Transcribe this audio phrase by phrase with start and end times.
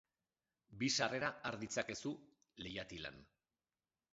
[0.79, 2.15] Bi sarrera har ditzakezu
[2.65, 3.21] leihatilan.